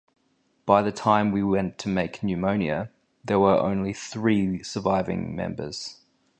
[0.65, 2.89] By the time we went to make "Pneumonia",
[3.23, 5.99] there were only three surviving members.